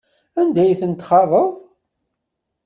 [0.39, 1.51] Anda ay ten-txaḍeḍ?